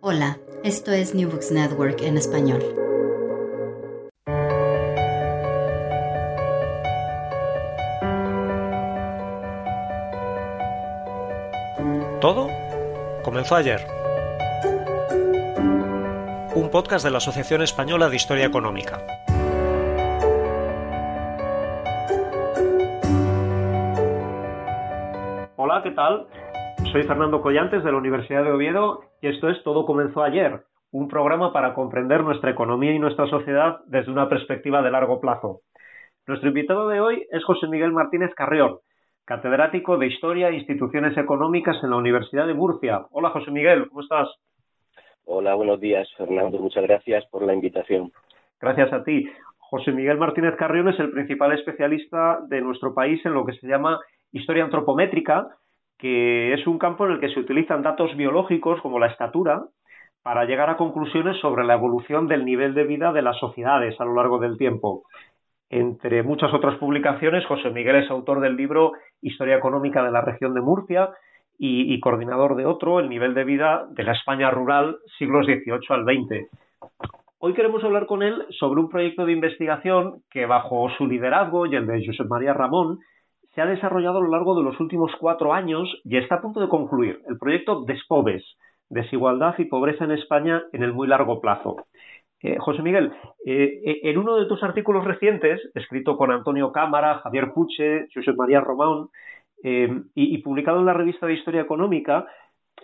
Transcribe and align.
Hola, 0.00 0.38
esto 0.62 0.92
es 0.92 1.12
New 1.12 1.28
Books 1.28 1.50
Network 1.50 2.02
en 2.02 2.16
español. 2.16 2.62
Todo 12.20 12.48
comenzó 13.24 13.56
ayer. 13.56 13.84
Un 16.54 16.68
podcast 16.70 17.04
de 17.04 17.10
la 17.10 17.18
Asociación 17.18 17.62
Española 17.62 18.08
de 18.08 18.14
Historia 18.14 18.46
Económica. 18.46 19.04
Hola, 25.56 25.80
¿qué 25.82 25.90
tal? 25.90 26.28
Soy 26.92 27.02
Fernando 27.02 27.42
Collantes 27.42 27.84
de 27.84 27.92
la 27.92 27.98
Universidad 27.98 28.44
de 28.44 28.50
Oviedo 28.50 29.02
y 29.20 29.28
esto 29.28 29.50
es 29.50 29.62
Todo 29.62 29.84
comenzó 29.84 30.22
ayer, 30.22 30.62
un 30.90 31.06
programa 31.06 31.52
para 31.52 31.74
comprender 31.74 32.24
nuestra 32.24 32.50
economía 32.50 32.92
y 32.92 32.98
nuestra 32.98 33.26
sociedad 33.26 33.80
desde 33.86 34.10
una 34.10 34.30
perspectiva 34.30 34.80
de 34.80 34.90
largo 34.90 35.20
plazo. 35.20 35.60
Nuestro 36.26 36.48
invitado 36.48 36.88
de 36.88 37.00
hoy 37.00 37.26
es 37.30 37.44
José 37.44 37.66
Miguel 37.66 37.92
Martínez 37.92 38.34
Carrión, 38.34 38.78
catedrático 39.26 39.98
de 39.98 40.06
Historia 40.06 40.48
e 40.48 40.54
Instituciones 40.54 41.14
Económicas 41.18 41.76
en 41.82 41.90
la 41.90 41.96
Universidad 41.96 42.46
de 42.46 42.54
Murcia. 42.54 43.04
Hola 43.10 43.30
José 43.30 43.50
Miguel, 43.50 43.86
¿cómo 43.90 44.00
estás? 44.00 44.28
Hola, 45.26 45.54
buenos 45.56 45.80
días 45.80 46.08
Fernando, 46.16 46.58
muchas 46.58 46.84
gracias 46.84 47.26
por 47.26 47.42
la 47.42 47.52
invitación. 47.52 48.12
Gracias 48.58 48.90
a 48.94 49.04
ti. 49.04 49.28
José 49.58 49.92
Miguel 49.92 50.16
Martínez 50.16 50.56
Carrión 50.56 50.88
es 50.88 50.98
el 50.98 51.10
principal 51.10 51.52
especialista 51.52 52.40
de 52.48 52.62
nuestro 52.62 52.94
país 52.94 53.20
en 53.26 53.34
lo 53.34 53.44
que 53.44 53.52
se 53.52 53.66
llama 53.66 54.00
historia 54.32 54.64
antropométrica, 54.64 55.48
que 55.98 56.54
es 56.54 56.66
un 56.66 56.78
campo 56.78 57.06
en 57.06 57.12
el 57.12 57.20
que 57.20 57.28
se 57.28 57.40
utilizan 57.40 57.82
datos 57.82 58.16
biológicos 58.16 58.80
como 58.80 58.98
la 58.98 59.08
estatura 59.08 59.64
para 60.22 60.44
llegar 60.44 60.70
a 60.70 60.76
conclusiones 60.76 61.38
sobre 61.40 61.64
la 61.64 61.74
evolución 61.74 62.28
del 62.28 62.44
nivel 62.44 62.74
de 62.74 62.84
vida 62.84 63.12
de 63.12 63.22
las 63.22 63.38
sociedades 63.38 64.00
a 64.00 64.04
lo 64.04 64.14
largo 64.14 64.38
del 64.38 64.56
tiempo. 64.56 65.02
Entre 65.70 66.22
muchas 66.22 66.52
otras 66.54 66.76
publicaciones, 66.76 67.44
José 67.46 67.70
Miguel 67.70 67.96
es 67.96 68.10
autor 68.10 68.40
del 68.40 68.56
libro 68.56 68.92
Historia 69.20 69.56
Económica 69.56 70.02
de 70.02 70.10
la 70.10 70.22
Región 70.22 70.54
de 70.54 70.60
Murcia 70.60 71.10
y, 71.58 71.98
coordinador 72.00 72.54
de 72.54 72.66
otro, 72.66 73.00
El 73.00 73.08
nivel 73.08 73.34
de 73.34 73.44
vida 73.44 73.86
de 73.90 74.04
la 74.04 74.12
España 74.12 74.50
rural, 74.50 74.98
siglos 75.18 75.44
XVIII 75.46 75.80
al 75.88 76.04
XX. 76.04 76.48
Hoy 77.40 77.52
queremos 77.52 77.82
hablar 77.82 78.06
con 78.06 78.22
él 78.22 78.46
sobre 78.50 78.80
un 78.80 78.88
proyecto 78.88 79.26
de 79.26 79.32
investigación 79.32 80.22
que, 80.30 80.46
bajo 80.46 80.88
su 80.96 81.06
liderazgo 81.06 81.66
y 81.66 81.74
el 81.74 81.86
de 81.86 82.06
José 82.06 82.24
María 82.24 82.54
Ramón, 82.54 83.00
se 83.54 83.60
ha 83.60 83.66
desarrollado 83.66 84.18
a 84.18 84.22
lo 84.22 84.30
largo 84.30 84.56
de 84.56 84.64
los 84.64 84.78
últimos 84.80 85.12
cuatro 85.20 85.52
años 85.52 85.88
y 86.04 86.16
está 86.16 86.36
a 86.36 86.40
punto 86.40 86.60
de 86.60 86.68
concluir, 86.68 87.20
el 87.28 87.38
proyecto 87.38 87.84
Despobes, 87.84 88.44
Desigualdad 88.88 89.54
y 89.58 89.66
Pobreza 89.66 90.04
en 90.04 90.12
España 90.12 90.62
en 90.72 90.82
el 90.82 90.92
muy 90.92 91.08
largo 91.08 91.40
plazo. 91.40 91.76
Eh, 92.40 92.56
José 92.58 92.82
Miguel, 92.82 93.12
eh, 93.44 94.00
en 94.04 94.16
uno 94.16 94.36
de 94.36 94.46
tus 94.46 94.62
artículos 94.62 95.04
recientes, 95.04 95.60
escrito 95.74 96.16
con 96.16 96.30
Antonio 96.30 96.70
Cámara, 96.70 97.18
Javier 97.18 97.52
Puche, 97.52 98.06
José 98.14 98.32
María 98.32 98.60
Román, 98.60 99.08
eh, 99.64 99.88
y, 100.14 100.36
y, 100.36 100.38
publicado 100.38 100.78
en 100.78 100.86
la 100.86 100.92
revista 100.92 101.26
de 101.26 101.34
Historia 101.34 101.62
Económica, 101.62 102.26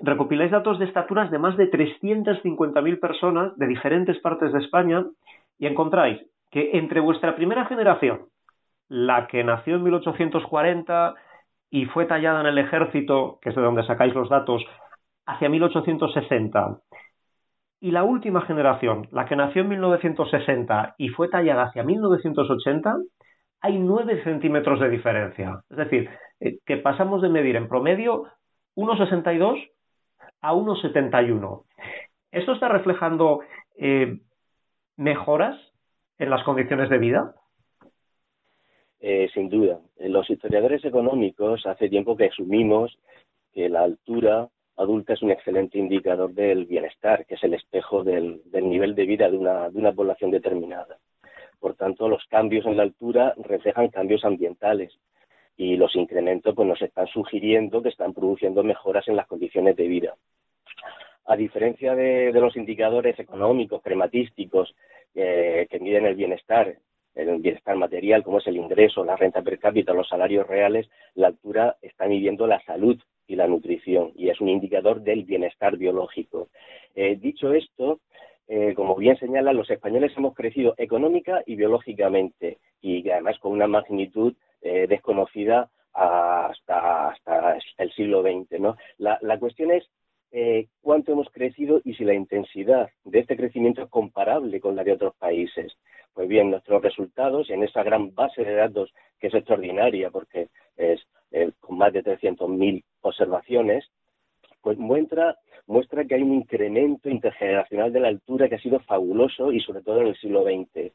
recopiláis 0.03 0.51
datos 0.51 0.81
de 0.81 0.87
estaturas 0.87 1.31
de 1.31 1.39
más 1.39 1.57
de 1.57 1.71
350.000 1.71 2.99
personas 2.99 3.57
de 3.57 3.69
diferentes 3.69 4.19
partes 4.19 4.53
de 4.53 4.59
España 4.59 5.07
y 5.57 5.67
encontráis 5.67 6.21
que 6.51 6.71
entre 6.73 6.99
vuestra 6.99 7.37
primera 7.37 7.67
generación, 7.67 8.27
la 8.89 9.27
que 9.27 9.45
nació 9.45 9.77
en 9.77 9.85
1840 9.85 11.15
y 11.71 11.87
fue 11.87 12.07
tallada 12.07 12.41
en 12.41 12.47
el 12.47 12.59
ejército, 12.59 13.39
que 13.43 13.51
es 13.51 13.57
de 13.57 13.63
donde 13.63 13.87
sacáis 13.87 14.15
los 14.15 14.29
datos, 14.29 14.65
hacia 15.27 15.49
1860, 15.49 16.79
y 17.85 17.91
la 17.91 18.03
última 18.03 18.41
generación, 18.41 19.09
la 19.11 19.27
que 19.27 19.37
nació 19.37 19.61
en 19.61 19.69
1960 19.69 20.95
y 20.97 21.11
fue 21.11 21.29
tallada 21.29 21.65
hacia 21.65 21.83
1980, 21.83 22.97
hay 23.61 23.79
9 23.79 24.25
centímetros 24.25 24.81
de 24.81 24.89
diferencia. 24.89 25.61
Es 25.69 25.77
decir, 25.77 26.09
eh, 26.41 26.61
que 26.65 26.79
pasamos 26.79 27.21
de 27.21 27.29
medir 27.29 27.57
en 27.57 27.69
promedio 27.69 28.25
1,62 28.75 29.71
a 30.41 30.55
1,71. 30.55 31.65
¿Esto 32.31 32.53
está 32.53 32.69
reflejando 32.69 33.41
eh, 33.77 34.19
mejoras 34.97 35.55
en 36.19 36.31
las 36.31 36.43
condiciones 36.45 36.89
de 36.89 36.97
vida? 36.97 37.35
Eh, 39.07 39.29
sin 39.35 39.51
duda. 39.51 39.81
Los 39.99 40.31
historiadores 40.31 40.83
económicos 40.83 41.67
hace 41.67 41.91
tiempo 41.91 42.17
que 42.17 42.29
asumimos 42.29 42.99
que 43.53 43.69
la 43.69 43.83
altura 43.83 44.49
adulta 44.79 45.13
es 45.13 45.21
un 45.21 45.31
excelente 45.31 45.77
indicador 45.77 46.33
del 46.33 46.65
bienestar, 46.65 47.27
que 47.27 47.35
es 47.35 47.45
el 47.45 47.53
espejo 47.53 48.03
del, 48.03 48.41
del 48.47 48.67
nivel 48.67 48.95
de 48.95 49.05
vida 49.05 49.31
de 49.31 49.37
una, 49.37 49.69
de 49.69 49.79
una 49.79 49.93
población 49.93 50.31
determinada. 50.31 50.97
Por 51.61 51.75
tanto, 51.75 52.09
los 52.09 52.25
cambios 52.31 52.65
en 52.65 52.79
la 52.79 52.85
altura 52.85 53.35
reflejan 53.37 53.89
cambios 53.89 54.25
ambientales 54.25 54.99
y 55.55 55.77
los 55.77 55.95
incrementos 55.97 56.55
pues, 56.55 56.67
nos 56.67 56.81
están 56.81 57.07
sugiriendo 57.09 57.83
que 57.83 57.91
están 57.91 58.15
produciendo 58.15 58.65
mejoras 58.65 59.07
en 59.07 59.17
las 59.17 59.27
condiciones 59.27 59.77
de 59.77 59.87
vida. 59.87 60.15
A 61.27 61.37
diferencia 61.37 61.95
de, 61.95 62.33
de 62.33 62.41
los 62.41 62.57
indicadores 62.57 63.19
económicos, 63.19 63.83
crematísticos, 63.83 64.75
eh, 65.15 65.67
que 65.71 65.79
miden 65.79 66.07
el 66.07 66.15
bienestar, 66.15 66.79
el 67.15 67.39
bienestar 67.39 67.77
material, 67.77 68.23
como 68.23 68.39
es 68.39 68.47
el 68.47 68.57
ingreso, 68.57 69.05
la 69.05 69.17
renta 69.17 69.43
per 69.43 69.59
cápita, 69.59 69.93
los 69.93 70.09
salarios 70.09 70.47
reales, 70.47 70.89
la 71.15 71.29
altura 71.29 71.77
está 71.83 72.07
midiendo 72.07 72.47
la 72.47 72.61
salud 72.65 73.01
y 73.27 73.37
la 73.37 73.47
nutrición 73.47 74.13
y 74.17 74.29
es 74.29 74.41
un 74.41 74.49
indicador 74.49 75.01
del 75.01 75.25
bienestar 75.25 75.77
biológico. 75.77 76.49
Eh, 76.95 77.17
dicho 77.17 77.53
esto, 77.53 78.01
eh, 78.49 78.75
como 78.75 78.95
bien 78.97 79.17
señala, 79.17 79.53
los 79.53 79.71
españoles 79.71 80.13
hemos 80.17 80.35
crecido 80.35 80.75
económica 80.77 81.43
y 81.47 81.57
biológicamente 81.57 82.59
y 82.81 83.09
además 83.09 83.39
con 83.39 83.53
una 83.53 83.67
magnitud 83.67 84.35
eh, 84.61 84.87
desconocida 84.87 85.71
hasta, 85.93 87.09
hasta 87.09 87.59
el 87.79 87.93
siglo 87.93 88.23
XX. 88.23 88.61
¿no? 88.61 88.77
La, 88.99 89.19
la 89.23 89.39
cuestión 89.39 89.71
es 89.71 89.89
eh, 90.37 90.67
cuánto 90.81 91.13
hemos 91.13 91.31
crecido 91.31 91.81
y 91.85 91.95
si 91.95 92.03
la 92.03 92.13
intensidad 92.13 92.91
de 93.05 93.21
este 93.21 93.37
crecimiento 93.37 93.83
es 93.83 93.89
comparable 93.89 94.59
con 94.61 94.75
la 94.75 94.83
de 94.83 94.91
otros 94.91 95.15
países. 95.15 95.73
Pues 96.13 96.27
bien, 96.27 96.51
nuestros 96.51 96.83
resultados 96.83 97.51
en 97.51 97.63
esa 97.63 97.85
gran 97.85 98.13
base 98.17 98.43
de 98.43 98.57
datos 98.57 98.93
que 99.21 99.29
es 99.29 99.35
extraordinaria 99.35 100.11
porque 100.11 100.49
es 100.77 101.01
eh, 101.31 101.53
con 101.61 101.79
más 101.79 101.93
de 101.93 102.03
300.000 102.03 102.83
observaciones, 103.03 103.89
pues 104.61 104.77
muestra, 104.77 105.39
muestra 105.69 106.05
que 106.05 106.17
hay 106.17 106.23
un 106.23 106.35
incremento 106.35 107.09
intergeneracional 107.09 107.93
de 107.93 108.01
la 108.01 108.09
altura 108.09 108.49
que 108.49 108.57
ha 108.57 108.61
sido 108.61 108.81
fabuloso 108.81 109.53
y 109.53 109.61
sobre 109.61 109.83
todo 109.83 110.01
en 110.01 110.09
el 110.09 110.17
siglo 110.17 110.43
XX. 110.43 110.93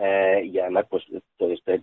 Eh, 0.00 0.42
y 0.46 0.58
además, 0.58 0.86
pues 0.90 1.04
todo 1.36 1.52
este 1.52 1.82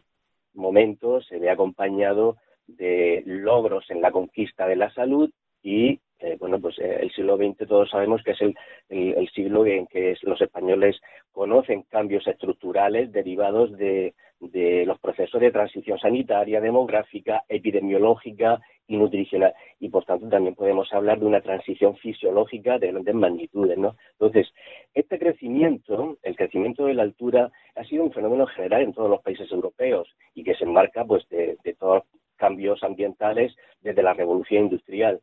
momento 0.54 1.22
se 1.22 1.40
ve 1.40 1.50
acompañado 1.50 2.36
de 2.68 3.24
logros 3.26 3.90
en 3.92 4.02
la 4.02 4.12
conquista 4.12 4.68
de 4.68 4.76
la 4.76 4.94
salud 4.94 5.32
y 5.64 6.02
bueno, 6.40 6.60
pues 6.60 6.78
eh, 6.80 7.00
el 7.02 7.12
siglo 7.12 7.38
XX 7.38 7.68
todos 7.68 7.90
sabemos 7.90 8.22
que 8.24 8.32
es 8.32 8.42
el, 8.42 8.56
el, 8.90 9.30
siglo 9.30 9.66
en 9.66 9.88
que 9.88 10.16
los 10.22 10.42
españoles 10.42 11.00
conocen 11.32 11.84
cambios 11.84 12.28
estructurales 12.28 13.12
derivados 13.12 13.76
de, 13.78 14.14
de, 14.40 14.86
los 14.86 15.00
procesos 15.00 15.42
de 15.42 15.52
transición 15.52 15.98
sanitaria, 16.00 16.62
demográfica, 16.62 17.44
epidemiológica 17.48 18.60
y 18.88 18.98
nutricional. 18.98 19.54
Y 19.80 19.90
por 19.90 20.06
tanto 20.06 20.30
también 20.30 20.56
podemos 20.56 20.92
hablar 20.94 21.20
de 21.20 21.26
una 21.26 21.42
transición 21.42 21.96
fisiológica 21.98 22.78
de 22.78 22.92
grandes 22.92 23.16
magnitudes, 23.16 23.78
¿no? 23.78 23.96
Entonces, 24.14 24.48
este 24.94 25.20
crecimiento, 25.20 26.18
el 26.24 26.36
crecimiento 26.36 26.86
de 26.86 26.94
la 26.94 27.04
altura, 27.04 27.52
ha 27.76 27.84
sido 27.84 28.04
un 28.04 28.12
fenómeno 28.14 28.46
general 28.48 28.84
en 28.84 28.94
todos 28.94 29.10
los 29.10 29.22
países 29.22 29.52
europeos 29.52 30.08
y 30.34 30.44
que 30.44 30.56
se 30.56 30.64
enmarca 30.64 31.06
pues 31.06 31.28
de, 31.30 31.58
todos 31.80 31.96
los 31.96 32.04
cambios 32.36 32.84
ambientales 32.84 33.56
desde 33.82 34.04
la 34.04 34.14
revolución 34.14 34.66
industrial. 34.66 35.22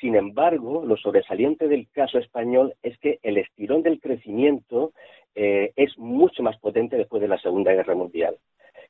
Sin 0.00 0.16
embargo, 0.16 0.84
lo 0.84 0.96
sobresaliente 0.96 1.68
del 1.68 1.88
caso 1.90 2.18
español 2.18 2.74
es 2.82 2.98
que 2.98 3.20
el 3.22 3.38
estirón 3.38 3.82
del 3.82 4.00
crecimiento 4.00 4.92
eh, 5.34 5.72
es 5.76 5.96
mucho 5.98 6.42
más 6.42 6.58
potente 6.58 6.96
después 6.96 7.20
de 7.20 7.28
la 7.28 7.38
Segunda 7.38 7.72
Guerra 7.72 7.94
Mundial. 7.94 8.36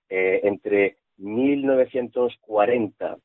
Eh, 0.09 0.41
entre 0.45 0.97
1940 1.19 3.19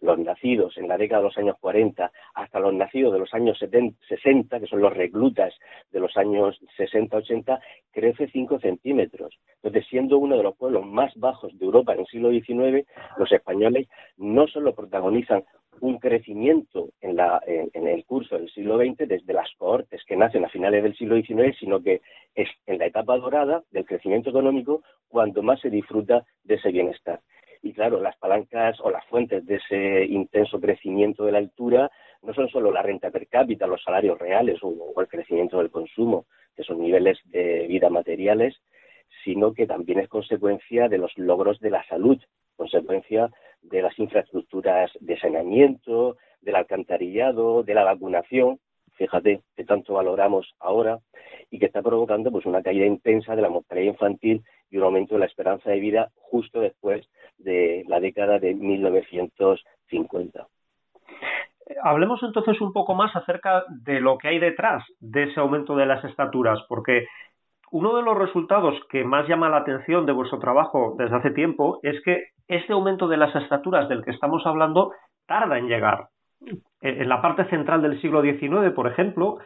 los 0.00 0.18
nacidos 0.18 0.76
en 0.76 0.88
la 0.88 0.96
década 0.96 1.22
de 1.22 1.28
los 1.28 1.38
años 1.38 1.56
40 1.60 2.10
hasta 2.34 2.60
los 2.60 2.74
nacidos 2.74 3.12
de 3.12 3.18
los 3.18 3.32
años 3.34 3.58
60, 3.58 4.60
que 4.60 4.66
son 4.66 4.80
los 4.80 4.94
reclutas 4.94 5.54
de 5.90 6.00
los 6.00 6.16
años 6.16 6.60
60-80, 6.78 7.60
crece 7.92 8.28
5 8.28 8.60
centímetros. 8.60 9.38
Entonces, 9.62 9.86
siendo 9.88 10.18
uno 10.18 10.36
de 10.36 10.42
los 10.42 10.56
pueblos 10.56 10.86
más 10.86 11.12
bajos 11.16 11.56
de 11.58 11.64
Europa 11.64 11.94
en 11.94 12.00
el 12.00 12.06
siglo 12.06 12.30
XIX, 12.30 12.86
los 13.16 13.30
españoles 13.32 13.88
no 14.16 14.46
solo 14.46 14.74
protagonizan 14.74 15.44
un 15.80 15.98
crecimiento 15.98 16.90
en, 17.00 17.16
la, 17.16 17.40
en, 17.46 17.88
el 17.88 18.04
curso 18.04 18.36
del 18.36 18.50
siglo 18.50 18.78
XX 18.78 19.08
desde 19.08 19.32
las 19.32 19.48
cohortes 19.56 20.02
que 20.06 20.16
nacen 20.16 20.44
a 20.44 20.48
finales 20.48 20.82
del 20.82 20.96
siglo 20.96 21.16
XIX, 21.16 21.56
sino 21.58 21.82
que 21.82 22.02
es 22.34 22.48
en 22.66 22.78
la 22.78 22.86
etapa 22.86 23.16
dorada 23.16 23.62
del 23.70 23.86
crecimiento 23.86 24.30
económico 24.30 24.82
cuando 25.08 25.42
más 25.42 25.60
se 25.60 25.70
disfruta 25.70 26.24
de 26.44 26.56
ese 26.56 26.70
bienestar. 26.70 27.20
Y 27.62 27.72
claro, 27.72 28.00
las 28.00 28.16
palancas 28.16 28.78
o 28.80 28.90
las 28.90 29.04
fuentes 29.06 29.44
de 29.44 29.56
ese 29.56 30.04
intenso 30.06 30.60
crecimiento 30.60 31.24
de 31.24 31.32
la 31.32 31.38
altura 31.38 31.90
no 32.22 32.34
son 32.34 32.48
solo 32.48 32.70
la 32.70 32.82
renta 32.82 33.10
per 33.10 33.28
cápita, 33.28 33.66
los 33.66 33.82
salarios 33.82 34.18
reales 34.18 34.58
o, 34.62 34.98
el 35.00 35.08
crecimiento 35.08 35.58
del 35.58 35.70
consumo, 35.70 36.26
que 36.56 36.62
son 36.62 36.80
niveles 36.80 37.18
de 37.24 37.66
vida 37.66 37.90
materiales, 37.90 38.56
sino 39.24 39.52
que 39.52 39.66
también 39.66 40.00
es 40.00 40.08
consecuencia 40.08 40.88
de 40.88 40.98
los 40.98 41.16
logros 41.16 41.60
de 41.60 41.70
la 41.70 41.84
salud, 41.86 42.18
consecuencia 42.56 43.30
de 43.62 43.82
las 43.82 43.98
infraestructuras 43.98 44.90
de 45.00 45.18
saneamiento, 45.18 46.16
del 46.40 46.56
alcantarillado, 46.56 47.62
de 47.62 47.74
la 47.74 47.84
vacunación, 47.84 48.58
fíjate, 49.00 49.40
que 49.56 49.64
tanto 49.64 49.94
valoramos 49.94 50.54
ahora 50.58 51.00
y 51.50 51.58
que 51.58 51.66
está 51.66 51.82
provocando 51.82 52.30
pues 52.30 52.46
una 52.46 52.62
caída 52.62 52.86
intensa 52.86 53.34
de 53.34 53.42
la 53.42 53.48
mortalidad 53.48 53.92
infantil 53.92 54.42
y 54.70 54.76
un 54.76 54.84
aumento 54.84 55.14
de 55.14 55.20
la 55.20 55.26
esperanza 55.26 55.70
de 55.70 55.80
vida 55.80 56.10
justo 56.16 56.60
después 56.60 57.08
de 57.44 57.84
la 57.88 58.00
década 58.00 58.38
de 58.38 58.54
1950. 58.54 60.46
Hablemos 61.82 62.22
entonces 62.22 62.60
un 62.60 62.72
poco 62.72 62.94
más 62.94 63.14
acerca 63.14 63.64
de 63.68 64.00
lo 64.00 64.18
que 64.18 64.28
hay 64.28 64.38
detrás 64.38 64.84
de 64.98 65.24
ese 65.24 65.40
aumento 65.40 65.76
de 65.76 65.86
las 65.86 66.04
estaturas, 66.04 66.58
porque 66.68 67.06
uno 67.70 67.96
de 67.96 68.02
los 68.02 68.18
resultados 68.18 68.74
que 68.90 69.04
más 69.04 69.28
llama 69.28 69.48
la 69.48 69.58
atención 69.58 70.04
de 70.04 70.12
vuestro 70.12 70.38
trabajo 70.40 70.96
desde 70.98 71.16
hace 71.16 71.30
tiempo 71.30 71.78
es 71.82 72.02
que 72.04 72.30
este 72.48 72.72
aumento 72.72 73.06
de 73.06 73.16
las 73.16 73.34
estaturas 73.36 73.88
del 73.88 74.02
que 74.04 74.10
estamos 74.10 74.44
hablando 74.44 74.92
tarda 75.26 75.58
en 75.58 75.68
llegar. 75.68 76.08
En 76.80 77.08
la 77.08 77.22
parte 77.22 77.44
central 77.50 77.82
del 77.82 78.00
siglo 78.00 78.22
XIX, 78.22 78.72
por 78.74 78.88
ejemplo, 78.88 79.38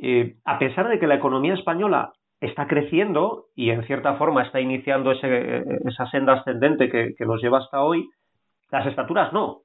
eh, 0.00 0.34
a 0.44 0.58
pesar 0.58 0.88
de 0.88 0.98
que 0.98 1.06
la 1.06 1.14
economía 1.14 1.54
española 1.54 2.12
está 2.42 2.66
creciendo 2.66 3.46
y 3.54 3.70
en 3.70 3.84
cierta 3.84 4.16
forma 4.16 4.42
está 4.42 4.60
iniciando 4.60 5.12
esa 5.12 6.06
senda 6.10 6.34
ascendente 6.34 6.90
que, 6.90 7.24
nos 7.24 7.40
lleva 7.40 7.58
hasta 7.58 7.82
hoy, 7.82 8.10
las 8.70 8.86
estaturas 8.86 9.32
no. 9.32 9.62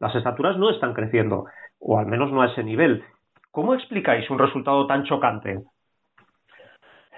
Las 0.00 0.14
estaturas 0.14 0.56
no 0.58 0.70
están 0.70 0.94
creciendo, 0.94 1.46
o 1.78 1.98
al 1.98 2.06
menos 2.06 2.32
no 2.32 2.42
a 2.42 2.46
ese 2.46 2.64
nivel. 2.64 3.04
¿Cómo 3.52 3.74
explicáis 3.74 4.28
un 4.30 4.38
resultado 4.38 4.86
tan 4.86 5.04
chocante? 5.04 5.60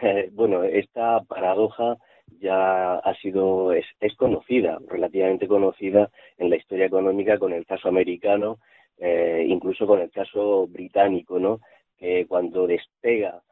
Eh, 0.02 0.28
bueno, 0.32 0.64
esta 0.64 1.20
paradoja 1.20 1.96
ya 2.38 2.96
ha 2.96 3.14
sido, 3.16 3.72
es, 3.72 3.86
conocida, 4.16 4.78
relativamente 4.86 5.48
conocida 5.48 6.10
en 6.36 6.50
la 6.50 6.56
historia 6.56 6.86
económica 6.86 7.38
con 7.38 7.52
el 7.52 7.64
caso 7.66 7.88
americano, 7.88 8.58
eh, 8.98 9.44
incluso 9.46 9.86
con 9.86 10.00
el 10.00 10.10
caso 10.10 10.66
británico, 10.66 11.38
¿no? 11.38 11.60
Que 11.98 12.26
cuando 12.26 12.66
despega 12.66 13.42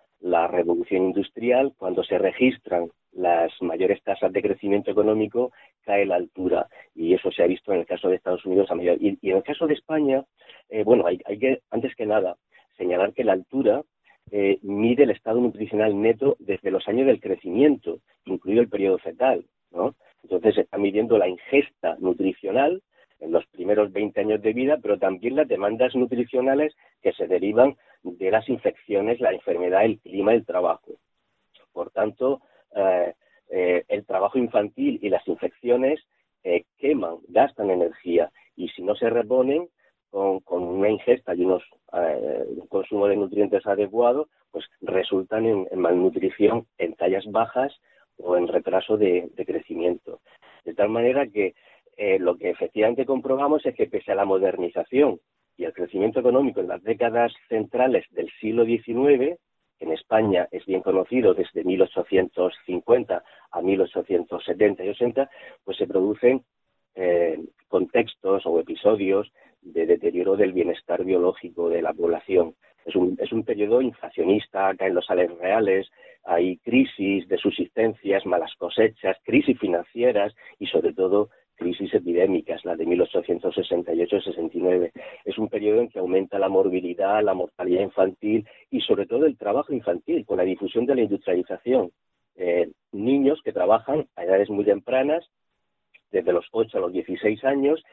industrial, 0.96 1.72
cuando 1.76 2.02
se 2.02 2.18
registran 2.18 2.90
las 3.12 3.50
mayores 3.60 4.02
tasas 4.02 4.32
de 4.32 4.42
crecimiento 4.42 4.90
económico, 4.90 5.52
cae 5.82 6.06
la 6.06 6.16
altura. 6.16 6.68
Y 6.94 7.14
eso 7.14 7.30
se 7.30 7.42
ha 7.42 7.46
visto 7.46 7.72
en 7.72 7.80
el 7.80 7.86
caso 7.86 8.08
de 8.08 8.16
Estados 8.16 8.44
Unidos 8.44 8.70
a 8.70 8.74
mayor. 8.74 8.96
Y, 9.00 9.18
en 9.22 9.36
el 9.36 9.42
caso 9.42 9.66
de 9.66 9.74
España, 9.74 10.24
eh, 10.68 10.84
bueno, 10.84 11.04
hay, 11.06 11.18
que, 11.38 11.60
antes 11.70 11.94
que 11.96 12.06
nada, 12.06 12.36
señalar 12.76 13.12
que 13.12 13.24
la 13.24 13.32
altura 13.32 13.82
eh, 14.30 14.58
mide 14.62 15.04
el 15.04 15.10
estado 15.10 15.40
nutricional 15.40 16.00
neto 16.00 16.36
desde 16.38 16.70
los 16.70 16.86
años 16.86 17.06
del 17.06 17.20
crecimiento, 17.20 18.00
incluido 18.26 18.60
el 18.60 18.68
periodo 18.68 18.98
fetal, 18.98 19.44
¿no? 19.70 19.94
Entonces 20.22 20.56
se 20.56 20.60
está 20.62 20.76
midiendo 20.78 21.16
la 21.16 21.28
ingesta 21.28 21.96
nutricional 22.00 22.82
en 23.20 23.32
los 23.32 23.46
primeros 23.46 23.92
20 23.92 24.20
años 24.20 24.42
de 24.42 24.52
vida, 24.52 24.78
pero 24.80 24.98
también 24.98 25.36
las 25.36 25.48
demandas 25.48 25.94
nutricionales 25.94 26.74
que 27.02 27.12
se 27.12 27.26
derivan 27.26 27.76
de 28.02 28.30
las 28.30 28.48
infecciones, 28.48 29.20
la 29.20 29.32
enfermedad, 29.32 29.84
el 29.84 29.98
clima, 30.00 30.32
el 30.32 30.46
trabajo. 30.46 30.92
Por 31.72 31.90
tanto, 31.90 32.42
eh, 32.74 33.14
eh, 33.50 33.84
el 33.88 34.04
trabajo 34.04 34.38
infantil 34.38 34.98
y 35.02 35.08
las 35.08 35.26
infecciones 35.26 36.00
eh, 36.44 36.64
queman, 36.78 37.18
gastan 37.28 37.70
energía 37.70 38.30
y 38.56 38.68
si 38.68 38.82
no 38.82 38.94
se 38.94 39.10
reponen 39.10 39.68
con, 40.10 40.40
una 40.46 40.88
ingesta 40.88 41.34
y 41.34 41.44
unos, 41.44 41.62
un 41.92 42.66
consumo 42.68 43.08
de 43.08 43.16
nutrientes 43.16 43.66
adecuado, 43.66 44.28
pues 44.50 44.64
resultan 44.80 45.44
en, 45.44 45.66
malnutrición 45.74 46.66
en 46.78 46.94
tallas 46.94 47.26
bajas 47.26 47.78
o 48.16 48.36
en 48.38 48.48
retraso 48.48 48.96
de 48.96 49.30
crecimiento. 49.46 50.20
De 50.64 50.74
tal 50.74 50.88
manera 50.88 51.26
que 51.26 51.54
eh, 51.98 52.20
lo 52.20 52.38
que 52.38 52.50
efectivamente 52.50 53.04
comprobamos 53.04 53.66
es 53.66 53.74
que 53.74 53.88
pese 53.88 54.12
a 54.12 54.14
la 54.14 54.24
modernización 54.24 55.18
y 55.56 55.64
el 55.64 55.72
crecimiento 55.72 56.20
económico 56.20 56.60
en 56.60 56.68
las 56.68 56.80
décadas 56.84 57.32
centrales 57.48 58.06
del 58.12 58.30
siglo 58.40 58.64
XIX, 58.64 59.36
en 59.80 59.92
España 59.92 60.46
es 60.52 60.64
bien 60.64 60.80
conocido 60.80 61.34
desde 61.34 61.64
1850 61.64 63.24
a 63.50 63.60
1870 63.60 64.84
y 64.84 64.88
80, 64.90 65.28
pues 65.64 65.76
se 65.76 65.88
producen 65.88 66.44
eh, 66.94 67.40
contextos 67.66 68.46
o 68.46 68.60
episodios 68.60 69.32
de 69.60 69.84
deterioro 69.86 70.36
del 70.36 70.52
bienestar 70.52 71.04
biológico 71.04 71.68
de 71.68 71.82
la 71.82 71.92
población. 71.92 72.54
Es 72.84 72.94
un, 72.94 73.18
es 73.20 73.32
un 73.32 73.42
periodo 73.42 73.82
inflacionista, 73.82 74.72
caen 74.76 74.94
los 74.94 75.06
salarios 75.06 75.36
reales, 75.38 75.90
hay 76.22 76.58
crisis 76.58 77.26
de 77.26 77.38
subsistencias, 77.38 78.24
malas 78.24 78.54
cosechas, 78.54 79.16
crisis 79.24 79.58
financieras 79.58 80.32
y 80.60 80.66
sobre 80.66 80.92
todo 80.92 81.30
crisis 81.58 81.92
epidémicas, 81.92 82.64
la 82.64 82.76
de 82.76 82.86
1868-69. 82.86 84.92
Es 85.24 85.36
un 85.36 85.48
periodo 85.48 85.80
en 85.80 85.88
que 85.88 85.98
aumenta 85.98 86.38
la 86.38 86.48
morbilidad, 86.48 87.22
la 87.22 87.34
mortalidad 87.34 87.82
infantil 87.82 88.46
y 88.70 88.80
sobre 88.80 89.06
todo 89.06 89.26
el 89.26 89.36
trabajo 89.36 89.74
infantil 89.74 90.24
con 90.24 90.38
la 90.38 90.44
difusión 90.44 90.86
de 90.86 90.94
la 90.94 91.02
industrialización. 91.02 91.90
Eh, 92.36 92.70
niños 92.92 93.40
que 93.44 93.52
trabajan 93.52 94.06
a 94.16 94.24
edades 94.24 94.48
muy 94.48 94.64
tempranas, 94.64 95.28
desde 96.10 96.32
los 96.32 96.46
8 96.52 96.78
a 96.78 96.80
los 96.80 96.92
16 96.92 97.44
años, 97.44 97.84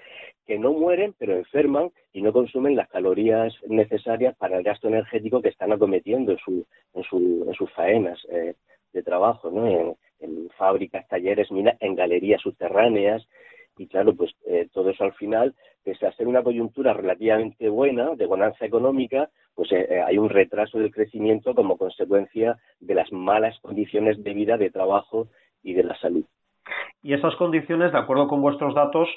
que 0.46 0.58
no 0.58 0.72
mueren 0.72 1.14
pero 1.18 1.36
enferman 1.36 1.92
y 2.14 2.22
no 2.22 2.32
consumen 2.32 2.76
las 2.76 2.88
calorías 2.88 3.54
necesarias 3.68 4.38
para 4.38 4.58
el 4.58 4.64
gasto 4.64 4.88
energético 4.88 5.42
que 5.42 5.50
están 5.50 5.74
acometiendo 5.74 6.32
en, 6.32 6.38
su, 6.38 6.66
en, 6.94 7.04
su, 7.04 7.46
en 7.48 7.54
sus 7.56 7.70
faenas 7.74 8.20
eh, 8.30 8.54
de 8.94 9.04
trabajo, 9.04 9.52
¿no? 9.52 9.68
en, 9.68 9.96
en 10.20 10.50
fábricas, 10.58 11.08
talleres, 11.08 11.52
minas, 11.52 11.76
en 11.82 11.96
galerías 11.96 12.42
subterráneas, 12.42 13.28
y 13.78 13.88
claro, 13.88 14.16
pues 14.16 14.32
eh, 14.46 14.68
todo 14.74 14.90
eso 14.90 15.04
al 15.04 15.14
final, 15.14 15.54
pese 15.84 16.08
a 16.08 16.14
ser 16.14 16.28
una 16.28 16.44
coyuntura 16.44 16.94
relativamente 16.94 17.70
buena, 17.70 18.16
de 18.16 18.26
bonanza 18.26 18.66
económica, 18.66 19.30
pues 19.54 19.72
eh, 19.72 19.88
eh, 19.90 20.02
hay 20.02 20.18
un 20.18 20.30
retraso 20.30 20.80
del 20.80 20.92
crecimiento 20.92 21.54
como 21.54 21.78
consecuencia 21.78 22.58
de 22.80 22.96
las 22.96 23.12
malas 23.12 23.60
condiciones 23.62 24.24
de 24.24 24.34
vida, 24.34 24.58
de 24.58 24.72
trabajo 24.72 25.28
y 25.64 25.74
de 25.74 25.84
la 25.84 25.98
salud. 26.00 26.26
Y 27.04 27.14
esas 27.14 27.36
condiciones, 27.36 27.92
de 27.92 27.98
acuerdo 27.98 28.28
con 28.28 28.42
vuestros 28.42 28.74
datos, 28.74 29.08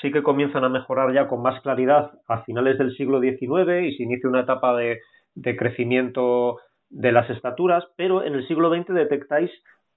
sí 0.00 0.12
que 0.12 0.22
comienzan 0.22 0.62
a 0.62 0.68
mejorar 0.68 1.12
ya 1.12 1.26
con 1.26 1.42
más 1.42 1.60
claridad 1.62 2.12
a 2.28 2.44
finales 2.44 2.78
del 2.78 2.94
siglo 2.96 3.20
XIX 3.20 3.88
y 3.88 3.96
se 3.96 4.04
inicia 4.04 4.28
una 4.28 4.42
etapa 4.42 4.76
de, 4.76 5.00
de 5.34 5.56
crecimiento 5.56 6.60
de 6.90 7.10
las 7.10 7.28
estaturas, 7.28 7.84
pero 7.96 8.22
en 8.22 8.34
el 8.34 8.46
siglo 8.46 8.72
XX 8.72 8.94
detectáis 8.94 9.50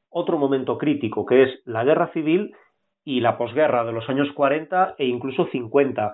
otro 0.10 0.40
momento 0.40 0.80
crítico, 0.80 1.28
que 1.28 1.44
es 1.44 1.50
la 1.66 1.84
guerra 1.84 2.12
civil 2.12 2.56
y 3.04 3.20
la 3.20 3.38
posguerra 3.38 3.84
de 3.84 3.92
los 3.92 4.08
años 4.10 4.32
40 4.34 4.96
e 4.98 5.06
incluso 5.06 5.48
50. 5.48 6.14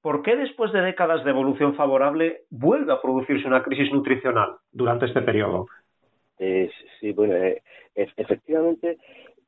¿Por 0.00 0.22
qué 0.22 0.36
después 0.36 0.72
de 0.72 0.80
décadas 0.80 1.24
de 1.24 1.30
evolución 1.30 1.74
favorable 1.74 2.42
vuelve 2.50 2.92
a 2.92 3.00
producirse 3.00 3.46
una 3.46 3.62
crisis 3.62 3.92
nutricional 3.92 4.56
durante 4.72 5.06
este 5.06 5.22
periodo? 5.22 5.66
sí, 7.00 7.12
bueno, 7.12 7.34
eh, 7.34 7.62
efectivamente, 7.94 8.98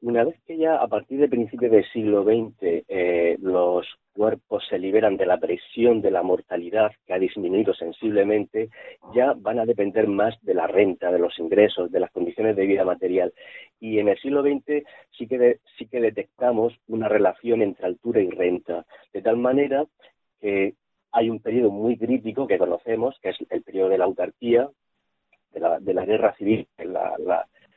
una 0.03 0.25
vez 0.25 0.37
que 0.47 0.57
ya 0.57 0.77
a 0.77 0.89
partir 0.89 1.19
de 1.21 1.29
principios 1.29 1.73
del 1.73 1.85
siglo 1.93 2.25
XX 2.25 2.85
eh, 2.89 3.37
los 3.41 3.87
cuerpos 4.13 4.65
se 4.69 4.79
liberan 4.79 5.17
de 5.17 5.27
la 5.27 5.39
presión 5.39 6.01
de 6.01 6.11
la 6.11 6.23
mortalidad 6.23 6.91
que 7.07 7.13
ha 7.13 7.19
disminuido 7.19 7.75
sensiblemente, 7.75 8.71
ya 9.15 9.35
van 9.37 9.59
a 9.59 9.67
depender 9.67 10.09
más 10.09 10.35
de 10.43 10.55
la 10.55 10.67
renta, 10.67 11.13
de 11.13 11.19
los 11.19 11.39
ingresos, 11.39 11.91
de 11.91 12.01
las 12.01 12.11
condiciones 12.11 12.57
de 12.57 12.67
vida 12.67 12.85
material. 12.85 13.33
Y 13.79 13.99
en 13.99 14.09
el 14.09 14.19
siglo 14.19 14.43
XX 14.43 14.85
sí 15.17 15.27
que, 15.27 15.59
sí 15.77 15.87
que 15.87 16.01
detectamos 16.01 16.75
una 16.89 17.09
relación 17.09 17.61
entre 17.63 17.87
altura 17.87 18.21
y 18.21 18.31
renta, 18.31 18.87
de 19.13 19.23
tal 19.23 19.37
manera 19.37 19.85
que 20.41 20.75
hay 21.13 21.31
un 21.31 21.41
periodo 21.41 21.71
muy 21.71 21.97
crítico 21.97 22.47
que 22.47 22.59
conocemos, 22.59 23.19
que 23.21 23.31
es 23.31 23.37
el 23.51 23.63
periodo 23.63 23.91
de 23.91 23.99
la 23.99 24.05
autarquía, 24.05 24.69
de 25.53 25.61
la, 25.61 25.79
de 25.79 25.95
la 25.95 26.05
guerra 26.05 26.35
civil, 26.37 26.67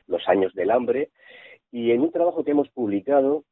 los 0.06 0.28
años 0.28 0.54
del 0.54 0.70
hambre, 0.70 1.10
y 1.72 1.92
en 1.92 2.00
un 2.00 2.10
trabajo 2.10 2.44
que 2.44 2.50
hemos 2.52 2.68
publicado 2.70 3.44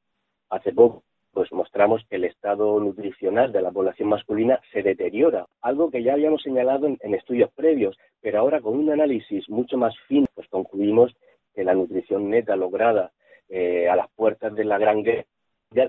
hace 0.50 0.72
poco, 0.72 1.04
pues 1.32 1.52
mostramos 1.52 2.04
que 2.08 2.16
el 2.16 2.24
estado 2.24 2.80
nutricional 2.80 3.52
de 3.52 3.62
la 3.62 3.70
población 3.70 4.08
masculina 4.08 4.60
se 4.72 4.82
deteriora, 4.82 5.46
algo 5.60 5.90
que 5.90 6.02
ya 6.02 6.14
habíamos 6.14 6.42
señalado 6.42 6.86
en, 6.86 7.14
estudios 7.14 7.50
previos, 7.52 7.96
pero 8.20 8.40
ahora 8.40 8.60
con 8.60 8.76
un 8.76 8.90
análisis 8.90 9.48
mucho 9.48 9.76
más 9.76 9.94
fino, 10.08 10.26
pues 10.34 10.48
concluimos 10.48 11.14
que 11.54 11.64
la 11.64 11.74
nutrición 11.74 12.30
neta 12.30 12.56
lograda 12.56 13.12
eh, 13.48 13.88
a 13.88 13.96
las 13.96 14.10
puertas 14.10 14.54
de 14.54 14.64
la 14.64 14.78
Gran 14.78 15.02
Guerra 15.02 15.26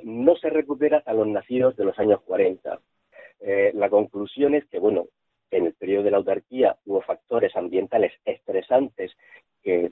no 0.04 0.36
se 0.36 0.50
recupera 0.50 0.98
hasta 0.98 1.14
los 1.14 1.28
nacidos 1.28 1.76
de 1.78 1.86
los 1.86 1.98
años 2.00 2.22
40. 2.22 2.80
Eh, 3.42 3.72
la 3.74 3.90
conclusión 3.90 4.56
es 4.56 4.66
que, 4.66 4.80
bueno, 4.80 5.06
en 5.52 5.66
el 5.68 5.74
periodo 5.74 6.04
de 6.04 6.12
la 6.12 6.18
autarquía 6.18 6.78
hubo 6.86 7.02
factores 7.02 7.56
ambientales 7.56 8.14
estresantes 8.26 9.12
que 9.64 9.92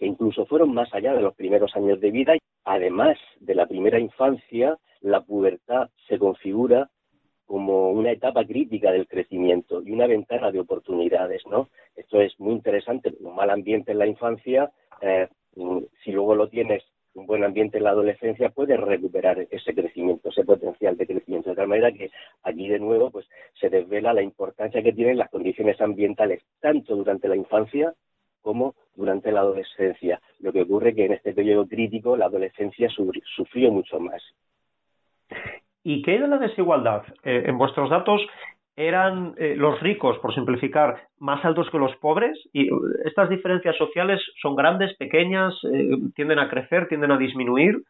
que 0.00 0.06
incluso 0.06 0.46
fueron 0.46 0.72
más 0.72 0.92
allá 0.94 1.12
de 1.12 1.20
los 1.20 1.34
primeros 1.34 1.76
años 1.76 2.00
de 2.00 2.10
vida. 2.10 2.32
Además 2.64 3.18
de 3.38 3.54
la 3.54 3.66
primera 3.66 4.00
infancia, 4.00 4.78
la 5.02 5.20
pubertad 5.20 5.90
se 6.08 6.18
configura 6.18 6.88
como 7.44 7.90
una 7.90 8.10
etapa 8.10 8.46
crítica 8.46 8.92
del 8.92 9.06
crecimiento 9.06 9.82
y 9.82 9.92
una 9.92 10.06
ventana 10.06 10.50
de 10.50 10.60
oportunidades, 10.60 11.42
¿no? 11.50 11.68
Esto 11.94 12.20
es 12.20 12.38
muy 12.40 12.54
interesante. 12.54 13.12
Un 13.20 13.34
mal 13.34 13.50
ambiente 13.50 13.92
en 13.92 13.98
la 13.98 14.06
infancia, 14.06 14.70
eh, 15.02 15.28
si 16.02 16.12
luego 16.12 16.34
lo 16.34 16.48
tienes 16.48 16.82
un 17.12 17.26
buen 17.26 17.44
ambiente 17.44 17.76
en 17.76 17.84
la 17.84 17.90
adolescencia, 17.90 18.50
puedes 18.50 18.80
recuperar 18.80 19.46
ese 19.50 19.74
crecimiento, 19.74 20.30
ese 20.30 20.44
potencial 20.44 20.96
de 20.96 21.08
crecimiento. 21.08 21.50
De 21.50 21.56
tal 21.56 21.68
manera 21.68 21.92
que 21.92 22.10
allí 22.42 22.68
de 22.68 22.78
nuevo 22.78 23.10
pues 23.10 23.26
se 23.60 23.68
desvela 23.68 24.14
la 24.14 24.22
importancia 24.22 24.82
que 24.82 24.94
tienen 24.94 25.18
las 25.18 25.28
condiciones 25.28 25.78
ambientales 25.80 26.42
tanto 26.60 26.96
durante 26.96 27.28
la 27.28 27.36
infancia 27.36 27.92
como 28.42 28.74
durante 28.96 29.32
la 29.32 29.40
adolescencia. 29.40 30.20
Lo 30.40 30.52
que 30.52 30.62
ocurre 30.62 30.94
que 30.94 31.06
en 31.06 31.12
este 31.12 31.32
periodo 31.32 31.66
crítico 31.66 32.16
la 32.16 32.26
adolescencia 32.26 32.88
sufrió 32.88 33.70
mucho 33.70 33.98
más. 34.00 34.22
¿Y 35.82 36.02
qué 36.02 36.16
era 36.16 36.26
la 36.26 36.38
desigualdad? 36.38 37.02
Eh, 37.24 37.44
en 37.46 37.56
vuestros 37.56 37.88
datos 37.90 38.20
eran 38.76 39.34
eh, 39.36 39.54
los 39.56 39.80
ricos, 39.80 40.18
por 40.18 40.34
simplificar, 40.34 41.00
más 41.18 41.44
altos 41.44 41.68
que 41.70 41.78
los 41.78 41.94
pobres 41.96 42.38
y 42.52 42.68
eh, 42.68 42.70
estas 43.04 43.28
diferencias 43.28 43.76
sociales 43.76 44.20
son 44.40 44.56
grandes, 44.56 44.94
pequeñas, 44.96 45.54
tienden 46.14 46.38
a 46.38 46.48
crecer, 46.48 46.88
tienden 46.88 47.12
a 47.12 47.18
disminuir. 47.18 47.82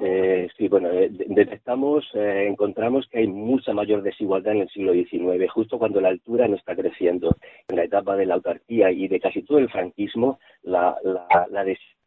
Eh, 0.00 0.48
sí, 0.56 0.68
bueno, 0.68 0.88
detectamos, 0.90 2.04
eh, 2.14 2.46
encontramos 2.48 3.06
que 3.08 3.18
hay 3.18 3.26
mucha 3.26 3.72
mayor 3.72 4.02
desigualdad 4.02 4.54
en 4.54 4.62
el 4.62 4.68
siglo 4.68 4.92
XIX, 4.92 5.50
justo 5.50 5.78
cuando 5.78 6.00
la 6.00 6.08
altura 6.08 6.48
no 6.48 6.56
está 6.56 6.74
creciendo. 6.74 7.36
En 7.68 7.76
la 7.76 7.84
etapa 7.84 8.16
de 8.16 8.26
la 8.26 8.34
autarquía 8.34 8.90
y 8.90 9.08
de 9.08 9.20
casi 9.20 9.42
todo 9.42 9.58
el 9.58 9.70
franquismo, 9.70 10.38
la, 10.62 10.96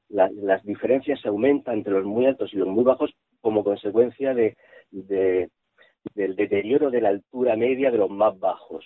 las 0.09 0.63
diferencias 0.63 1.25
aumentan 1.25 1.75
entre 1.75 1.93
los 1.93 2.05
muy 2.05 2.25
altos 2.25 2.53
y 2.53 2.57
los 2.57 2.67
muy 2.67 2.83
bajos 2.83 3.13
como 3.41 3.63
consecuencia 3.63 4.33
de, 4.33 4.57
del 4.91 6.35
deterioro 6.35 6.89
de 6.89 7.01
la 7.01 7.09
altura 7.09 7.55
media 7.55 7.91
de 7.91 7.97
los 7.97 8.09
más 8.09 8.37
bajos. 8.39 8.85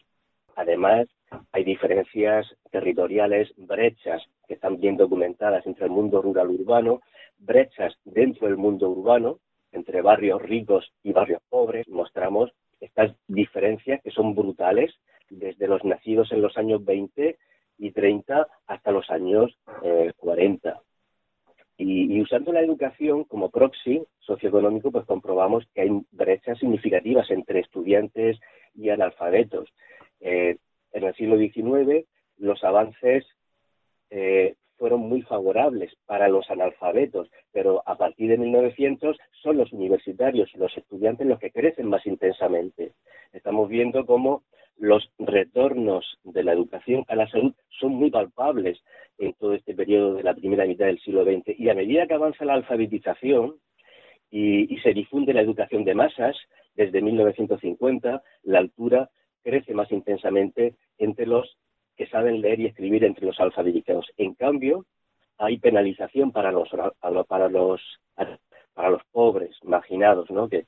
Además, 0.56 1.08
hay 1.52 1.64
diferencias 1.64 2.46
territoriales, 2.72 3.54
brechas 3.58 4.22
que 4.48 4.56
están 4.56 4.80
bien 4.80 4.98
documentadas 4.98 5.66
entre 5.66 5.86
el 5.86 5.92
mundo 5.92 6.22
rural 6.22 6.50
urbano, 6.50 7.02
brechas 7.42 7.94
dentro 8.06 8.48
del 8.48 8.58
mundo 8.58 8.90
urbano, 8.90 9.40
entre 9.72 10.02
barrios 10.02 10.42
ricos 10.42 10.92
y 11.04 11.12
barrios 11.12 11.42
pobres. 11.50 11.88
Mostramos 11.88 12.52
estas 12.80 13.16
diferencias 13.28 14.02
que 14.02 14.12
son 14.12 14.36
brutales 14.36 14.94
desde 15.30 15.68
los 15.68 15.84
nacidos 15.84 16.32
en 16.32 16.42
los 16.42 16.58
años 16.58 16.84
20 16.84 17.38
y 17.78 17.92
30 17.92 18.48
hasta 18.68 18.92
los 18.92 19.10
años 19.10 19.58
40. 20.18 20.70
Eh, 20.70 20.76
y, 21.78 22.22
usando 22.22 22.54
la 22.54 22.62
educación 22.62 23.24
como 23.24 23.50
proxy 23.50 24.04
socioeconómico, 24.20 24.92
pues 24.92 25.06
comprobamos 25.06 25.66
que 25.74 25.82
hay 25.82 25.90
brechas 26.12 26.60
significativas 26.60 27.30
entre 27.32 27.62
estudiantes 27.62 28.40
y 28.76 28.90
analfabetos. 28.90 29.70
Eh, 30.20 30.58
en 30.94 31.04
el 31.04 31.16
siglo 31.16 31.38
XIX 31.38 32.06
los 32.38 32.64
avances 32.64 33.26
eh, 34.10 34.56
fueron 34.82 35.02
muy 35.02 35.22
favorables 35.22 35.94
para 36.08 36.28
los 36.28 36.50
analfabetos, 36.50 37.30
pero 37.52 37.84
a 37.86 37.96
partir 38.00 38.32
de 38.32 38.38
1900 38.40 39.16
son 39.44 39.58
los 39.58 39.72
universitarios 39.74 40.50
y 40.56 40.58
los 40.58 40.76
estudiantes 40.76 41.28
los 41.28 41.38
que 41.38 41.52
crecen 41.52 41.88
más 41.88 42.04
intensamente. 42.08 42.94
Estamos 43.32 43.70
viendo 43.70 44.08
cómo 44.08 44.42
los 44.80 45.08
retornos 45.20 46.18
de 46.24 46.44
la 46.44 46.54
educación 46.54 47.06
a 47.10 47.16
la 47.16 47.30
salud 47.30 47.54
son 47.80 47.92
muy 47.92 48.10
palpables 48.10 48.82
en 49.20 49.34
todo 49.34 49.54
este 49.54 49.76
periodo 49.76 50.16
de 50.16 50.24
la 50.24 50.34
primera 50.34 50.66
mitad 50.66 50.88
del 50.88 51.00
siglo 51.02 51.26
XX. 51.26 51.60
Y 51.60 51.70
a 51.70 51.76
medida 51.76 52.08
que 52.08 52.16
avanza 52.16 52.44
la 52.44 52.56
alfabetización 52.56 53.58
y, 54.32 54.80
se 54.80 54.96
difunde 54.96 55.32
la 55.36 55.42
educación 55.42 55.84
de 55.84 55.94
masas, 55.94 56.36
desde 56.74 57.04
1950, 57.04 58.24
la 58.42 58.58
altura 58.58 59.12
crece 59.44 59.76
más 59.76 59.92
intensamente 59.92 60.74
entre 60.98 61.28
los 61.28 61.56
saben 62.12 62.42
leer 62.42 62.60
y 62.60 62.68
escribir 62.68 63.04
entre 63.04 63.26
los 63.26 63.40
alfabetizados. 63.40 64.12
En 64.18 64.36
cambio, 64.36 64.86
hay 65.38 65.58
penalización 65.58 66.32
para 66.32 66.52
los 66.52 66.70
para 67.00 67.50
los 67.50 67.82
para 68.74 68.90
los 68.90 69.04
pobres, 69.12 69.58
marginados, 69.64 70.30
¿no? 70.30 70.48
Que, 70.48 70.66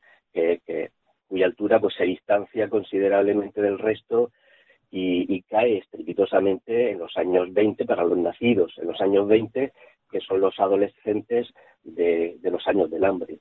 cuya 1.28 1.46
altura 1.46 1.80
pues 1.80 1.96
se 1.96 2.04
distancia 2.06 2.70
considerablemente 2.70 3.62
del 3.62 3.80
resto 3.80 4.32
y, 4.92 5.42
cae 5.44 5.78
estrepitosamente 5.78 6.92
en 6.92 7.00
los 7.00 7.16
años 7.18 7.52
20 7.54 7.86
para 7.86 8.04
los 8.04 8.18
nacidos, 8.18 8.74
en 8.78 8.88
los 8.88 9.00
años 9.02 9.28
20 9.28 9.72
que 10.12 10.20
son 10.22 10.40
los 10.42 10.60
adolescentes 10.60 11.52
de 11.84 12.38
los 12.44 12.68
años 12.68 12.90
del 12.92 13.04
hambre. 13.04 13.40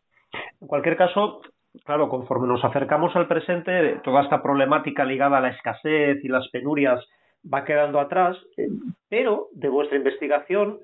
En 0.60 0.68
cualquier 0.68 0.96
caso, 0.96 1.42
claro, 1.84 2.08
conforme 2.08 2.46
nos 2.46 2.64
acercamos 2.64 3.14
al 3.16 3.28
presente, 3.28 4.00
toda 4.04 4.22
esta 4.22 4.42
problemática 4.42 5.04
ligada 5.04 5.38
a 5.38 5.40
la 5.40 5.50
escasez 5.50 6.24
y 6.24 6.28
las 6.28 6.48
penurias 6.48 7.04
va 7.52 7.64
quedando 7.64 8.00
atrás, 8.00 8.36
eh, 8.56 8.68
pero 9.08 9.48
de 9.52 9.68
vuestra 9.68 9.96
investigación 9.96 10.78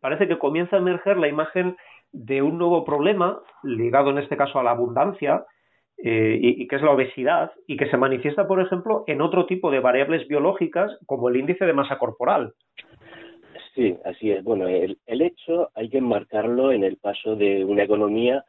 parece 0.00 0.28
que 0.28 0.38
comienza 0.38 0.76
a 0.76 0.80
emerger 0.80 1.16
la 1.16 1.28
imagen 1.28 1.76
de 2.12 2.42
un 2.42 2.58
nuevo 2.58 2.84
problema 2.84 3.40
ligado 3.62 4.10
en 4.10 4.18
este 4.18 4.36
caso 4.36 4.58
a 4.58 4.62
la 4.62 4.72
abundancia 4.72 5.44
eh, 5.98 6.38
y, 6.40 6.66
que 6.66 6.76
es 6.76 6.82
la 6.82 6.90
obesidad 6.90 7.52
y 7.66 7.76
que 7.76 7.88
se 7.88 7.96
manifiesta, 7.96 8.46
por 8.46 8.60
ejemplo, 8.60 9.04
en 9.06 9.20
otro 9.20 9.46
tipo 9.46 9.70
de 9.70 9.80
variables 9.80 10.26
biológicas 10.28 10.90
como 11.06 11.28
el 11.28 11.36
índice 11.36 11.64
de 11.64 11.72
masa 11.72 11.98
corporal. 11.98 12.54
Sí, 13.74 13.96
así 14.04 14.30
es. 14.30 14.44
Bueno, 14.44 14.66
el 14.68 15.22
hecho 15.22 15.70
hay 15.74 15.88
que 15.88 15.98
enmarcarlo 15.98 16.72
en 16.72 16.84
el 16.84 16.98
paso 16.98 17.36
de 17.36 17.64
una 17.64 17.84
economía 17.84 18.44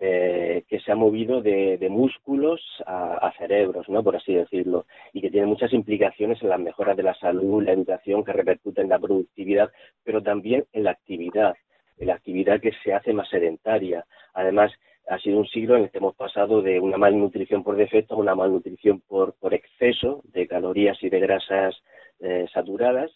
eh, 0.00 0.64
que 0.68 0.80
se 0.80 0.90
ha 0.90 0.96
movido 0.96 1.40
de, 1.40 1.78
músculos 1.90 2.60
a, 2.86 3.32
cerebros, 3.38 3.88
¿no? 3.88 4.02
por 4.02 4.16
así 4.16 4.34
decirlo, 4.34 4.86
y 5.12 5.20
que 5.20 5.30
tiene 5.30 5.46
muchas 5.46 5.72
implicaciones 5.72 6.42
en 6.42 6.48
las 6.48 6.60
mejoras 6.60 6.96
de 6.96 7.04
la 7.04 7.14
salud, 7.14 7.62
la 7.62 7.72
educación, 7.72 8.24
que 8.24 8.32
repercute 8.32 8.80
en 8.80 8.88
la 8.88 8.98
productividad, 8.98 9.70
pero 10.02 10.22
también 10.22 10.64
en 10.72 10.84
la 10.84 10.90
actividad, 10.90 11.54
en 11.98 12.08
la 12.08 12.14
actividad 12.14 12.60
que 12.60 12.72
se 12.82 12.92
hace 12.92 13.12
más 13.12 13.28
sedentaria. 13.28 14.04
Además, 14.34 14.72
ha 15.08 15.18
sido 15.18 15.38
un 15.38 15.46
siglo 15.46 15.76
en 15.76 15.84
el 15.84 15.90
que 15.90 15.98
hemos 15.98 16.14
pasado 16.16 16.62
de 16.62 16.80
una 16.80 16.96
malnutrición 16.96 17.62
por 17.62 17.76
defecto 17.76 18.14
a 18.14 18.18
una 18.18 18.34
malnutrición 18.34 19.00
por, 19.00 19.34
exceso 19.52 20.22
de 20.24 20.48
calorías 20.48 21.00
y 21.02 21.10
de 21.10 21.20
grasas 21.20 21.74
eh, 22.20 22.46
saturadas, 22.52 23.12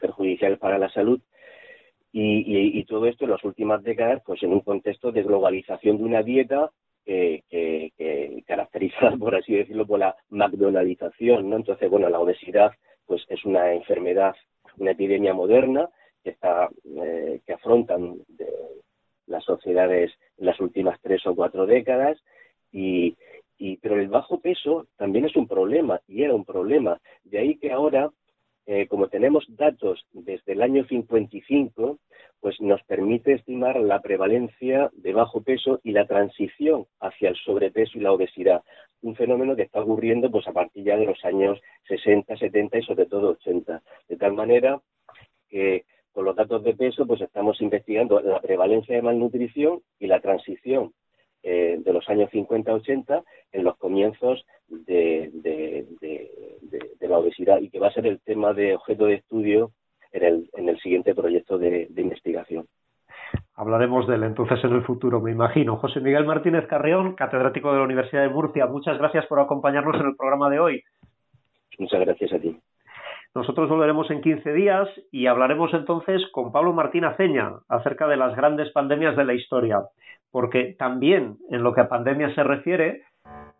perjudiciales 0.00 0.58
para 0.58 0.78
la 0.78 0.88
salud, 0.90 1.20
y, 2.12 2.84
todo 2.84 3.06
esto 3.06 3.24
en 3.24 3.30
las 3.30 3.44
últimas 3.44 3.82
décadas, 3.82 4.22
pues 4.24 4.42
en 4.42 4.52
un 4.52 4.60
contexto 4.60 5.12
de 5.12 5.22
globalización 5.22 5.96
de 5.98 6.04
una 6.04 6.22
dieta 6.22 6.70
que, 7.04 7.42
que, 7.48 8.42
caracterizada, 8.46 9.16
por 9.18 9.34
así 9.34 9.54
decirlo, 9.54 9.86
por 9.86 9.98
la 9.98 10.14
McDonaldización, 10.30 11.48
¿no? 11.48 11.56
Entonces, 11.56 11.88
bueno, 11.90 12.08
la 12.08 12.20
obesidad, 12.20 12.72
pues 13.06 13.24
es 13.28 13.44
una 13.44 13.72
enfermedad, 13.72 14.34
una 14.76 14.92
epidemia 14.92 15.32
moderna 15.32 15.88
que 16.22 16.30
está, 16.30 16.68
eh, 16.84 17.40
que 17.46 17.52
afrontan 17.52 18.18
las 19.26 19.44
sociedades 19.44 20.12
en 20.38 20.46
las 20.46 20.60
últimas 20.60 21.00
tres 21.00 21.26
o 21.26 21.34
cuatro 21.34 21.66
décadas 21.66 22.18
y, 22.70 23.16
y, 23.58 23.76
pero 23.78 23.98
el 23.98 24.08
bajo 24.08 24.40
peso 24.40 24.86
también 24.96 25.24
es 25.24 25.36
un 25.36 25.48
problema 25.48 26.00
y 26.06 26.22
era 26.22 26.34
un 26.34 26.44
problema. 26.44 27.00
De 27.24 27.38
ahí 27.38 27.56
que 27.56 27.72
ahora 27.72 28.10
eh, 28.66 28.86
como 28.86 29.08
tenemos 29.08 29.44
datos 29.48 30.06
desde 30.12 30.52
el 30.52 30.62
año 30.62 30.84
55, 30.84 31.98
pues 32.40 32.60
nos 32.60 32.82
permite 32.84 33.32
estimar 33.32 33.80
la 33.80 34.00
prevalencia 34.00 34.90
de 34.94 35.12
bajo 35.12 35.42
peso 35.42 35.80
y 35.82 35.92
la 35.92 36.06
transición 36.06 36.86
hacia 37.00 37.30
el 37.30 37.36
sobrepeso 37.36 37.98
y 37.98 38.02
la 38.02 38.12
obesidad, 38.12 38.62
un 39.00 39.16
fenómeno 39.16 39.56
que 39.56 39.62
está 39.62 39.80
ocurriendo 39.80 40.30
pues 40.30 40.46
a 40.46 40.52
partir 40.52 40.84
ya 40.84 40.96
de 40.96 41.06
los 41.06 41.24
años 41.24 41.60
60, 41.88 42.36
70 42.36 42.78
y 42.78 42.82
sobre 42.82 43.06
todo 43.06 43.30
80, 43.30 43.82
de 44.08 44.16
tal 44.16 44.32
manera 44.34 44.80
que 45.48 45.84
con 46.12 46.24
los 46.24 46.36
datos 46.36 46.62
de 46.62 46.74
peso 46.74 47.06
pues 47.06 47.20
estamos 47.20 47.60
investigando 47.60 48.20
la 48.20 48.40
prevalencia 48.40 48.94
de 48.94 49.02
malnutrición 49.02 49.80
y 49.98 50.06
la 50.06 50.20
transición 50.20 50.92
eh, 51.42 51.78
de 51.84 51.92
los 51.92 52.08
años 52.08 52.30
50-80 52.30 53.24
en 53.52 53.64
los 53.64 53.76
comienzos 53.76 54.44
de, 54.68 55.30
la 57.00 57.18
obesidad 57.18 57.60
y 57.60 57.68
que 57.68 57.78
va 57.78 57.88
a 57.88 57.92
ser 57.92 58.06
el 58.06 58.20
tema 58.20 58.54
de 58.54 58.74
objeto 58.74 59.04
de 59.04 59.14
estudio 59.14 59.72
en 60.12 60.24
el, 60.24 60.50
en 60.54 60.68
el 60.68 60.78
siguiente 60.80 61.14
proyecto 61.14 61.58
de, 61.58 61.88
investigación. 61.96 62.66
Hablaremos 63.54 64.06
de 64.06 64.14
él 64.14 64.22
entonces 64.22 64.62
en 64.64 64.72
el 64.72 64.82
futuro, 64.82 65.20
me 65.20 65.30
imagino. 65.30 65.76
José 65.76 66.00
Miguel 66.00 66.24
Martínez 66.24 66.66
Carrión, 66.68 67.14
catedrático 67.14 67.70
de 67.70 67.78
la 67.78 67.84
Universidad 67.84 68.22
de 68.22 68.30
Murcia, 68.30 68.66
muchas 68.66 68.96
gracias 68.98 69.26
por 69.26 69.40
acompañarnos 69.40 70.00
en 70.00 70.06
el 70.06 70.16
programa 70.16 70.48
de 70.48 70.60
hoy. 70.60 70.82
Muchas 71.78 72.00
gracias 72.00 72.32
a 72.32 72.38
ti. 72.38 72.58
Nosotros 73.34 73.68
volveremos 73.70 74.10
en 74.10 74.20
15 74.20 74.52
días 74.52 74.88
y 75.10 75.26
hablaremos 75.26 75.72
entonces 75.72 76.22
con 76.32 76.52
Pablo 76.52 76.74
Martín 76.74 77.04
Aceña 77.04 77.60
acerca 77.68 78.06
de 78.06 78.18
las 78.18 78.36
grandes 78.36 78.70
pandemias 78.72 79.16
de 79.16 79.24
la 79.24 79.32
historia, 79.32 79.80
porque 80.32 80.74
también 80.78 81.36
en 81.50 81.62
lo 81.62 81.72
que 81.72 81.82
a 81.82 81.88
pandemia 81.88 82.34
se 82.34 82.42
refiere, 82.42 83.02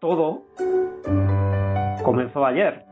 todo 0.01 0.43
comenzó 2.03 2.45
ayer. 2.45 2.92